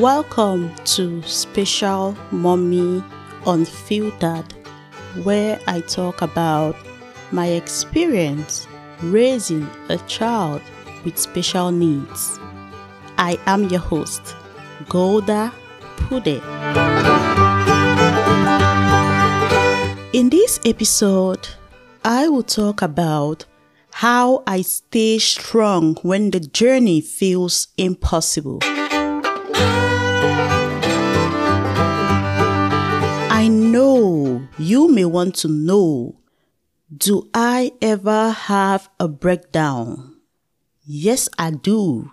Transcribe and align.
Welcome 0.00 0.74
to 0.96 1.22
Special 1.24 2.16
Mommy 2.30 3.04
Unfiltered, 3.44 4.50
where 5.24 5.60
I 5.66 5.82
talk 5.82 6.22
about 6.22 6.74
my 7.32 7.48
experience 7.48 8.66
raising 9.02 9.68
a 9.90 9.98
child 10.08 10.62
with 11.04 11.18
special 11.18 11.70
needs. 11.70 12.40
I 13.18 13.38
am 13.44 13.68
your 13.68 13.80
host, 13.80 14.34
Golda 14.88 15.52
Mpoude. 15.98 16.40
In 20.14 20.30
this 20.30 20.60
episode, 20.64 21.46
I 22.06 22.26
will 22.30 22.42
talk 22.42 22.80
about 22.80 23.44
how 23.92 24.44
I 24.46 24.62
stay 24.62 25.18
strong 25.18 25.96
when 25.96 26.30
the 26.30 26.40
journey 26.40 27.02
feels 27.02 27.68
impossible. 27.76 28.60
You 34.60 34.90
may 34.90 35.06
want 35.06 35.34
to 35.36 35.48
know 35.48 36.20
do 36.94 37.30
I 37.32 37.72
ever 37.80 38.30
have 38.30 38.90
a 38.98 39.08
breakdown? 39.08 40.16
Yes, 40.84 41.28
I 41.38 41.52
do. 41.52 42.10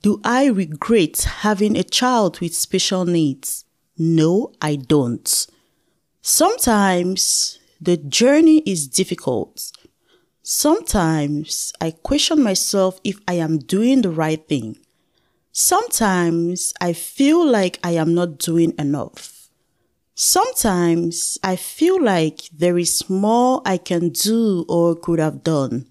Do 0.00 0.20
I 0.24 0.46
regret 0.46 1.22
having 1.22 1.76
a 1.76 1.82
child 1.82 2.40
with 2.40 2.54
special 2.54 3.04
needs? 3.04 3.64
No, 3.98 4.52
I 4.62 4.76
don't. 4.76 5.46
Sometimes 6.22 7.58
the 7.80 7.96
journey 7.96 8.62
is 8.64 8.86
difficult. 8.86 9.72
Sometimes 10.42 11.72
I 11.80 11.90
question 11.90 12.42
myself 12.42 13.00
if 13.02 13.20
I 13.26 13.34
am 13.34 13.58
doing 13.58 14.02
the 14.02 14.10
right 14.10 14.46
thing. 14.48 14.78
Sometimes 15.50 16.72
I 16.80 16.92
feel 16.92 17.44
like 17.44 17.80
I 17.82 17.92
am 17.92 18.14
not 18.14 18.38
doing 18.38 18.72
enough. 18.78 19.35
Sometimes 20.18 21.36
I 21.44 21.56
feel 21.56 22.02
like 22.02 22.48
there 22.50 22.78
is 22.78 23.10
more 23.10 23.60
I 23.66 23.76
can 23.76 24.08
do 24.08 24.64
or 24.66 24.96
could 24.96 25.18
have 25.18 25.44
done. 25.44 25.88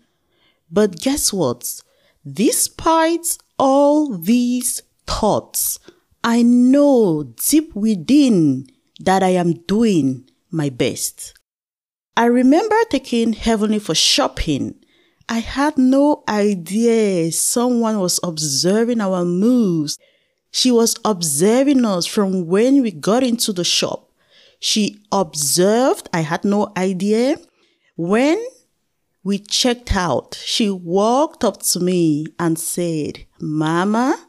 But 0.71 0.99
guess 0.99 1.31
what? 1.31 1.79
Despite 2.27 3.37
all 3.59 4.17
these 4.17 4.81
thoughts, 5.05 5.77
I 6.23 6.41
know 6.41 7.35
deep 7.49 7.75
within 7.75 8.65
that 8.99 9.21
I 9.21 9.29
am 9.29 9.53
doing 9.67 10.27
my 10.49 10.69
best. 10.69 11.37
I 12.17 12.25
remember 12.25 12.77
taking 12.89 13.33
Heavenly 13.33 13.77
for 13.77 13.93
shopping. 13.93 14.73
I 15.29 15.37
had 15.37 15.77
no 15.77 16.23
idea 16.27 17.31
someone 17.31 17.99
was 17.99 18.19
observing 18.23 19.01
our 19.01 19.23
moves. 19.23 19.99
She 20.49 20.71
was 20.71 20.95
observing 21.05 21.85
us 21.85 22.07
from 22.07 22.47
when 22.47 22.81
we 22.81 22.89
got 22.89 23.21
into 23.21 23.53
the 23.53 23.63
shop. 23.63 24.04
She 24.59 25.03
observed, 25.11 26.09
I 26.13 26.21
had 26.21 26.43
no 26.43 26.71
idea. 26.77 27.37
When 27.95 28.43
we 29.23 29.39
checked 29.39 29.95
out, 29.95 30.39
she 30.43 30.69
walked 30.69 31.43
up 31.43 31.61
to 31.63 31.79
me 31.79 32.27
and 32.39 32.57
said, 32.59 33.25
Mama, 33.39 34.27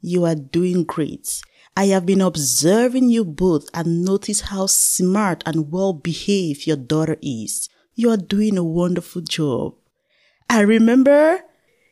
you 0.00 0.24
are 0.24 0.34
doing 0.34 0.84
great. 0.84 1.40
I 1.76 1.86
have 1.86 2.06
been 2.06 2.20
observing 2.20 3.08
you 3.10 3.24
both 3.24 3.68
and 3.72 4.04
notice 4.04 4.40
how 4.42 4.66
smart 4.66 5.42
and 5.46 5.70
well 5.70 5.92
behaved 5.92 6.66
your 6.66 6.76
daughter 6.76 7.16
is. 7.22 7.68
You 7.94 8.10
are 8.10 8.16
doing 8.16 8.58
a 8.58 8.64
wonderful 8.64 9.22
job. 9.22 9.74
I 10.50 10.60
remember 10.60 11.42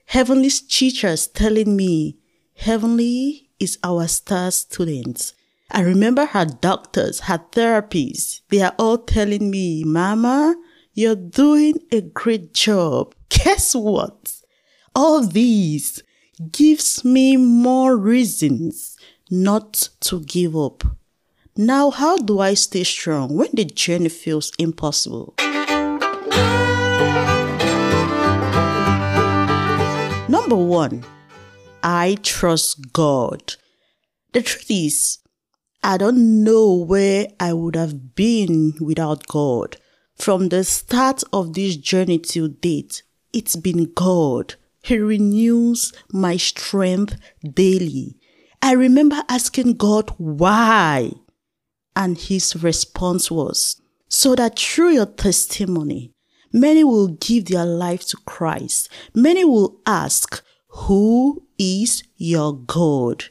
Heavenly's 0.07 0.61
teachers 0.61 1.27
telling 1.27 1.77
me, 1.77 2.19
Heavenly 2.57 3.51
is 3.61 3.79
our 3.85 4.09
star 4.09 4.51
student. 4.51 5.35
I 5.71 5.81
remember 5.81 6.27
her 6.27 6.45
doctors, 6.45 7.21
her 7.21 7.39
therapists, 7.53 8.41
they 8.51 8.61
are 8.61 8.75
all 8.79 8.99
telling 8.99 9.51
me, 9.51 9.83
Mama, 9.85 10.55
you're 10.95 11.17
doing 11.17 11.75
a 11.91 12.03
great 12.03 12.55
job. 12.55 13.15
Guess 13.29 13.75
what? 13.75 14.33
All 14.95 15.27
these 15.27 16.03
gives 16.53 17.05
me 17.05 17.37
more 17.37 17.97
reasons 17.97 18.97
not 19.31 19.89
to 20.01 20.21
give 20.21 20.57
up. 20.57 20.85
Now, 21.57 21.91
how 21.91 22.17
do 22.19 22.39
I 22.39 22.55
stay 22.55 22.85
strong 22.85 23.37
when 23.37 23.49
the 23.53 23.65
journey 23.65 24.09
feels 24.09 24.53
impossible? 24.59 25.35
Number 30.29 30.57
one, 30.57 31.05
I 31.83 32.19
trust 32.23 32.93
God. 32.93 33.55
The 34.33 34.43
truth 34.43 34.71
is, 34.71 35.19
I 35.83 35.97
don't 35.97 36.43
know 36.43 36.75
where 36.75 37.29
I 37.39 37.53
would 37.53 37.77
have 37.77 38.15
been 38.15 38.75
without 38.81 39.27
God. 39.27 39.77
From 40.17 40.49
the 40.49 40.65
start 40.65 41.23
of 41.33 41.55
this 41.55 41.77
journey 41.77 42.19
till 42.19 42.49
date, 42.49 43.03
it's 43.33 43.55
been 43.57 43.93
God. 43.95 44.55
He 44.83 44.99
renews 44.99 45.93
my 46.13 46.37
strength 46.37 47.17
daily. 47.43 48.17
I 48.63 48.73
remember 48.73 49.23
asking 49.29 49.75
God 49.75 50.11
why. 50.17 51.13
And 51.95 52.19
his 52.19 52.63
response 52.63 53.31
was, 53.31 53.81
so 54.09 54.35
that 54.35 54.59
through 54.59 54.95
your 54.95 55.07
testimony, 55.07 56.13
many 56.53 56.85
will 56.85 57.09
give 57.09 57.47
their 57.47 57.65
life 57.65 58.07
to 58.09 58.17
Christ. 58.27 58.89
Many 59.15 59.45
will 59.45 59.81
ask, 59.87 60.43
who 60.69 61.47
is 61.59 62.03
your 62.17 62.55
God? 62.55 63.27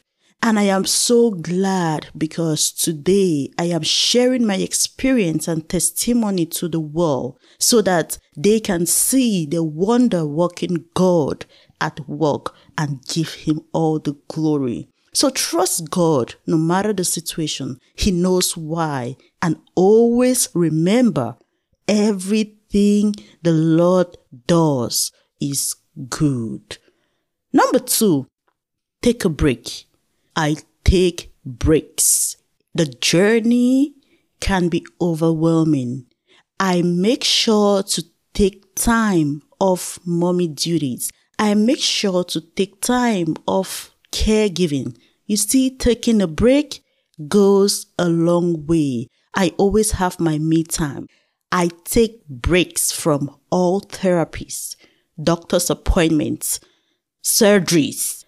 And 0.46 0.60
I 0.60 0.68
am 0.70 0.84
so 0.84 1.32
glad 1.32 2.06
because 2.16 2.70
today 2.70 3.50
I 3.58 3.64
am 3.64 3.82
sharing 3.82 4.46
my 4.46 4.54
experience 4.54 5.48
and 5.48 5.68
testimony 5.68 6.46
to 6.46 6.68
the 6.68 6.78
world 6.78 7.36
so 7.58 7.82
that 7.82 8.18
they 8.36 8.60
can 8.60 8.86
see 8.86 9.44
the 9.44 9.64
wonder 9.64 10.24
working 10.24 10.84
God 10.94 11.46
at 11.80 12.08
work 12.08 12.54
and 12.78 13.04
give 13.08 13.34
him 13.34 13.62
all 13.72 13.98
the 13.98 14.16
glory. 14.28 14.88
So 15.12 15.30
trust 15.30 15.90
God 15.90 16.36
no 16.46 16.56
matter 16.56 16.92
the 16.92 17.02
situation. 17.02 17.80
He 17.96 18.12
knows 18.12 18.56
why. 18.56 19.16
And 19.42 19.56
always 19.74 20.48
remember 20.54 21.38
everything 21.88 23.16
the 23.42 23.50
Lord 23.50 24.16
does 24.46 25.10
is 25.40 25.74
good. 26.08 26.78
Number 27.52 27.80
two, 27.80 28.28
take 29.02 29.24
a 29.24 29.28
break. 29.28 29.86
I 30.36 30.56
take 30.84 31.32
breaks. 31.44 32.36
The 32.74 32.86
journey 32.86 33.94
can 34.40 34.68
be 34.68 34.86
overwhelming. 35.00 36.06
I 36.60 36.82
make 36.82 37.24
sure 37.24 37.82
to 37.82 38.04
take 38.34 38.74
time 38.74 39.42
off 39.58 39.98
mommy 40.04 40.48
duties. 40.48 41.10
I 41.38 41.54
make 41.54 41.80
sure 41.80 42.22
to 42.24 42.40
take 42.40 42.82
time 42.82 43.34
off 43.46 43.94
caregiving. 44.12 44.96
You 45.24 45.38
see, 45.38 45.70
taking 45.76 46.20
a 46.20 46.26
break 46.26 46.82
goes 47.28 47.86
a 47.98 48.08
long 48.08 48.66
way. 48.66 49.08
I 49.34 49.54
always 49.56 49.92
have 49.92 50.20
my 50.20 50.38
me 50.38 50.64
time. 50.64 51.06
I 51.50 51.70
take 51.84 52.26
breaks 52.28 52.92
from 52.92 53.34
all 53.50 53.80
therapies, 53.80 54.76
doctor's 55.22 55.70
appointments, 55.70 56.60
surgeries, 57.24 58.24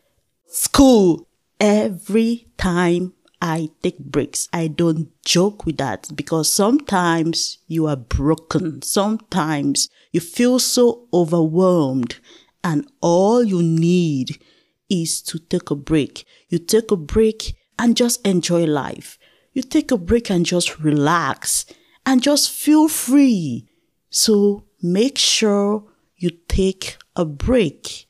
school. 0.47 1.28
Every 1.61 2.47
time 2.57 3.15
I 3.43 3.71
take 3.83 3.99
breaks, 3.99 4.49
I 4.53 4.69
don't 4.69 5.11
joke 5.25 5.67
with 5.67 5.79
that 5.79 6.09
because 6.15 6.53
sometimes 6.53 7.59
you 7.67 7.87
are 7.87 7.97
broken. 7.97 8.83
Sometimes 8.83 9.89
you 10.13 10.21
feel 10.21 10.59
so 10.61 11.09
overwhelmed 11.13 12.19
and 12.63 12.89
all 13.01 13.43
you 13.43 13.63
need 13.63 14.41
is 14.89 15.21
to 15.23 15.39
take 15.39 15.71
a 15.71 15.75
break. 15.77 16.25
You 16.49 16.59
take 16.59 16.91
a 16.91 16.97
break 16.97 17.55
and 17.79 17.97
just 17.97 18.25
enjoy 18.27 18.65
life. 18.65 19.19
You 19.53 19.63
take 19.63 19.91
a 19.91 19.99
break 19.99 20.31
and 20.31 20.47
just 20.47 20.79
relax 20.79 21.67
and 22.07 22.23
just 22.23 22.51
feel 22.51 22.89
free. 22.89 23.69
So 24.11 24.65
make 24.83 25.19
sure 25.19 25.85
you 26.17 26.31
take 26.49 26.97
a 27.17 27.25
break. 27.25 28.08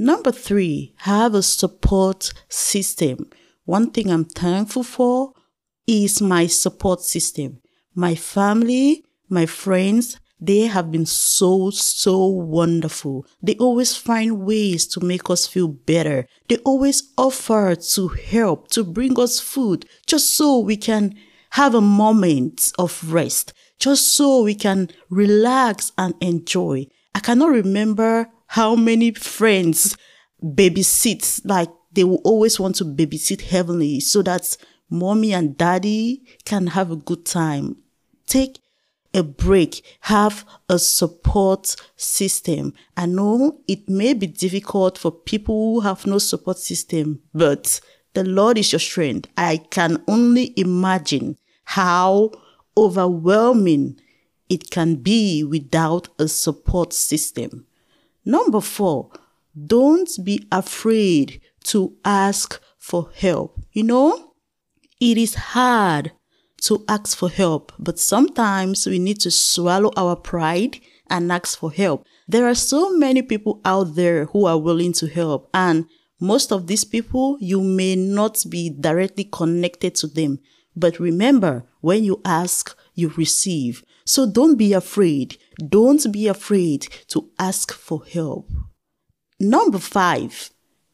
Number 0.00 0.30
three, 0.30 0.94
have 0.98 1.34
a 1.34 1.42
support 1.42 2.32
system. 2.48 3.28
One 3.64 3.90
thing 3.90 4.12
I'm 4.12 4.26
thankful 4.26 4.84
for 4.84 5.32
is 5.88 6.22
my 6.22 6.46
support 6.46 7.00
system. 7.00 7.60
My 7.96 8.14
family, 8.14 9.04
my 9.28 9.44
friends, 9.44 10.20
they 10.40 10.68
have 10.68 10.92
been 10.92 11.04
so, 11.04 11.70
so 11.70 12.26
wonderful. 12.26 13.26
They 13.42 13.56
always 13.56 13.96
find 13.96 14.42
ways 14.42 14.86
to 14.86 15.00
make 15.00 15.28
us 15.30 15.48
feel 15.48 15.66
better. 15.66 16.28
They 16.48 16.58
always 16.58 17.12
offer 17.18 17.74
to 17.74 18.08
help, 18.08 18.68
to 18.68 18.84
bring 18.84 19.18
us 19.18 19.40
food, 19.40 19.84
just 20.06 20.36
so 20.36 20.60
we 20.60 20.76
can 20.76 21.16
have 21.50 21.74
a 21.74 21.80
moment 21.80 22.72
of 22.78 23.12
rest, 23.12 23.52
just 23.80 24.14
so 24.14 24.44
we 24.44 24.54
can 24.54 24.90
relax 25.10 25.90
and 25.98 26.14
enjoy. 26.20 26.86
I 27.16 27.18
cannot 27.18 27.50
remember 27.50 28.30
how 28.48 28.74
many 28.74 29.12
friends 29.12 29.96
babysit 30.42 31.42
like 31.44 31.70
they 31.92 32.04
will 32.04 32.20
always 32.24 32.60
want 32.60 32.76
to 32.76 32.84
babysit 32.84 33.42
heavenly 33.42 34.00
so 34.00 34.22
that 34.22 34.56
mommy 34.90 35.32
and 35.32 35.56
daddy 35.56 36.22
can 36.44 36.68
have 36.68 36.90
a 36.90 36.96
good 36.96 37.24
time. 37.24 37.76
Take 38.26 38.60
a 39.14 39.22
break, 39.22 39.84
have 40.00 40.44
a 40.68 40.78
support 40.78 41.74
system. 41.96 42.74
I 42.96 43.06
know 43.06 43.60
it 43.66 43.88
may 43.88 44.14
be 44.14 44.26
difficult 44.26 44.98
for 44.98 45.10
people 45.10 45.74
who 45.74 45.80
have 45.80 46.06
no 46.06 46.18
support 46.18 46.58
system, 46.58 47.20
but 47.34 47.80
the 48.14 48.24
Lord 48.24 48.58
is 48.58 48.72
your 48.72 48.80
strength. 48.80 49.30
I 49.36 49.58
can 49.58 50.02
only 50.06 50.52
imagine 50.56 51.38
how 51.64 52.32
overwhelming 52.76 53.98
it 54.48 54.70
can 54.70 54.96
be 54.96 55.44
without 55.44 56.08
a 56.18 56.28
support 56.28 56.92
system. 56.92 57.66
Number 58.28 58.60
four, 58.60 59.10
don't 59.56 60.10
be 60.22 60.46
afraid 60.52 61.40
to 61.64 61.96
ask 62.04 62.60
for 62.76 63.08
help. 63.16 63.58
You 63.72 63.84
know, 63.84 64.34
it 65.00 65.16
is 65.16 65.34
hard 65.34 66.12
to 66.64 66.84
ask 66.88 67.16
for 67.16 67.30
help, 67.30 67.72
but 67.78 67.98
sometimes 67.98 68.86
we 68.86 68.98
need 68.98 69.18
to 69.20 69.30
swallow 69.30 69.92
our 69.96 70.14
pride 70.14 70.78
and 71.08 71.32
ask 71.32 71.58
for 71.58 71.72
help. 71.72 72.04
There 72.28 72.46
are 72.46 72.54
so 72.54 72.90
many 72.98 73.22
people 73.22 73.62
out 73.64 73.94
there 73.94 74.26
who 74.26 74.44
are 74.44 74.58
willing 74.58 74.92
to 75.00 75.06
help, 75.06 75.48
and 75.54 75.86
most 76.20 76.52
of 76.52 76.66
these 76.66 76.84
people, 76.84 77.38
you 77.40 77.62
may 77.62 77.96
not 77.96 78.44
be 78.50 78.68
directly 78.68 79.24
connected 79.24 79.94
to 79.94 80.06
them. 80.06 80.40
But 80.76 81.00
remember, 81.00 81.64
when 81.80 82.04
you 82.04 82.20
ask, 82.26 82.76
you 82.94 83.08
receive. 83.16 83.82
So 84.08 84.24
don't 84.24 84.56
be 84.56 84.72
afraid. 84.72 85.36
Don't 85.68 86.10
be 86.10 86.28
afraid 86.28 86.88
to 87.08 87.28
ask 87.38 87.74
for 87.74 88.06
help. 88.06 88.50
Number 89.38 89.78
five, 89.78 90.50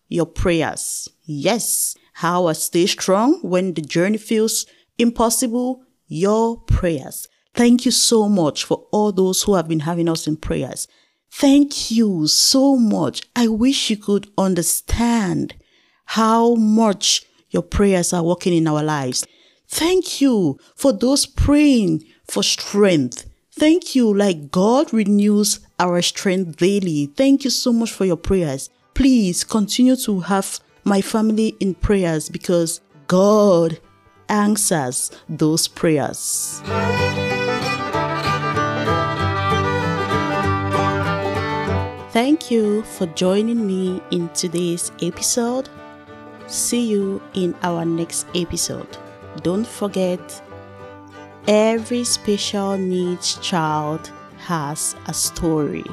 your 0.08 0.26
prayers. 0.26 1.08
Yes, 1.22 1.96
how 2.14 2.46
I 2.46 2.54
stay 2.54 2.86
strong 2.86 3.38
when 3.42 3.74
the 3.74 3.82
journey 3.82 4.18
feels 4.18 4.66
impossible. 4.98 5.84
Your 6.08 6.58
prayers. 6.62 7.28
Thank 7.54 7.84
you 7.84 7.92
so 7.92 8.28
much 8.28 8.64
for 8.64 8.84
all 8.90 9.12
those 9.12 9.44
who 9.44 9.54
have 9.54 9.68
been 9.68 9.80
having 9.80 10.08
us 10.08 10.26
in 10.26 10.36
prayers. 10.36 10.88
Thank 11.30 11.92
you 11.92 12.26
so 12.26 12.76
much. 12.76 13.22
I 13.36 13.46
wish 13.46 13.90
you 13.90 13.96
could 13.96 14.28
understand 14.36 15.54
how 16.04 16.56
much 16.56 17.24
your 17.50 17.62
prayers 17.62 18.12
are 18.12 18.24
working 18.24 18.52
in 18.52 18.66
our 18.66 18.82
lives. 18.82 19.24
Thank 19.68 20.20
you 20.20 20.58
for 20.74 20.92
those 20.92 21.26
praying 21.26 22.02
for 22.28 22.42
strength. 22.42 23.26
Thank 23.52 23.94
you, 23.94 24.12
like 24.12 24.50
God 24.50 24.92
renews 24.92 25.60
our 25.78 26.02
strength 26.02 26.56
daily. 26.56 27.06
Thank 27.16 27.44
you 27.44 27.50
so 27.50 27.72
much 27.72 27.92
for 27.92 28.04
your 28.04 28.16
prayers. 28.16 28.68
Please 28.94 29.44
continue 29.44 29.96
to 29.96 30.20
have 30.20 30.60
my 30.84 31.00
family 31.00 31.56
in 31.60 31.74
prayers 31.74 32.28
because 32.28 32.80
God 33.06 33.78
answers 34.28 35.10
those 35.28 35.68
prayers. 35.68 36.60
Thank 42.10 42.50
you 42.50 42.82
for 42.82 43.06
joining 43.06 43.66
me 43.66 44.00
in 44.12 44.28
today's 44.30 44.92
episode. 45.02 45.68
See 46.46 46.86
you 46.86 47.20
in 47.34 47.56
our 47.62 47.84
next 47.84 48.26
episode. 48.36 48.96
Don't 49.42 49.66
forget, 49.66 50.20
every 51.46 52.04
special 52.04 52.76
needs 52.78 53.36
child 53.36 54.10
has 54.38 54.96
a 55.06 55.14
story. 55.14 55.84